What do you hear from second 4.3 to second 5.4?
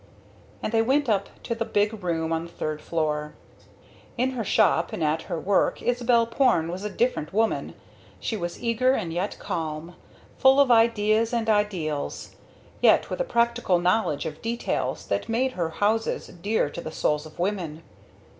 her shop and at her